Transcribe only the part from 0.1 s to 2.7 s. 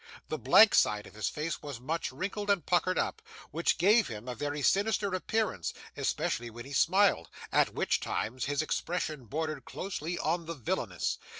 The blank side of his face was much wrinkled and